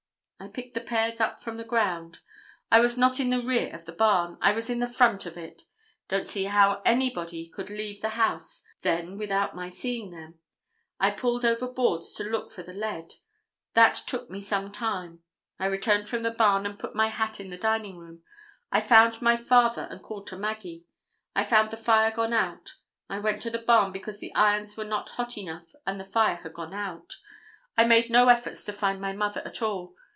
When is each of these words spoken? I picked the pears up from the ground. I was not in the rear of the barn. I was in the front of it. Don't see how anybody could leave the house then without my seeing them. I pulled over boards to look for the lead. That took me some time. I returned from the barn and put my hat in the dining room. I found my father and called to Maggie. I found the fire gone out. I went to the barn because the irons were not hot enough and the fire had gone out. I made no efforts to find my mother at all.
I 0.43 0.47
picked 0.47 0.73
the 0.73 0.81
pears 0.81 1.19
up 1.21 1.39
from 1.39 1.57
the 1.57 1.63
ground. 1.63 2.21
I 2.71 2.79
was 2.79 2.97
not 2.97 3.19
in 3.19 3.29
the 3.29 3.43
rear 3.43 3.71
of 3.75 3.85
the 3.85 3.91
barn. 3.91 4.39
I 4.41 4.53
was 4.53 4.71
in 4.71 4.79
the 4.79 4.87
front 4.87 5.27
of 5.27 5.37
it. 5.37 5.65
Don't 6.09 6.25
see 6.25 6.45
how 6.45 6.81
anybody 6.83 7.47
could 7.47 7.69
leave 7.69 8.01
the 8.01 8.09
house 8.17 8.63
then 8.81 9.19
without 9.19 9.55
my 9.55 9.69
seeing 9.69 10.09
them. 10.09 10.39
I 10.99 11.11
pulled 11.11 11.45
over 11.45 11.71
boards 11.71 12.11
to 12.13 12.23
look 12.23 12.49
for 12.49 12.63
the 12.63 12.73
lead. 12.73 13.13
That 13.75 13.93
took 14.07 14.31
me 14.31 14.41
some 14.41 14.71
time. 14.71 15.21
I 15.59 15.67
returned 15.67 16.09
from 16.09 16.23
the 16.23 16.31
barn 16.31 16.65
and 16.65 16.79
put 16.79 16.95
my 16.95 17.09
hat 17.09 17.39
in 17.39 17.51
the 17.51 17.55
dining 17.57 17.97
room. 17.99 18.23
I 18.71 18.81
found 18.81 19.21
my 19.21 19.35
father 19.37 19.87
and 19.91 20.01
called 20.01 20.25
to 20.29 20.37
Maggie. 20.39 20.87
I 21.35 21.43
found 21.43 21.69
the 21.69 21.77
fire 21.77 22.09
gone 22.09 22.33
out. 22.33 22.77
I 23.07 23.19
went 23.19 23.43
to 23.43 23.51
the 23.51 23.59
barn 23.59 23.91
because 23.91 24.19
the 24.19 24.33
irons 24.33 24.75
were 24.75 24.85
not 24.85 25.09
hot 25.09 25.37
enough 25.37 25.75
and 25.85 25.99
the 25.99 26.03
fire 26.03 26.37
had 26.37 26.53
gone 26.53 26.73
out. 26.73 27.17
I 27.77 27.83
made 27.83 28.09
no 28.09 28.27
efforts 28.29 28.63
to 28.65 28.73
find 28.73 28.99
my 28.99 29.13
mother 29.13 29.43
at 29.45 29.61
all. 29.61 29.93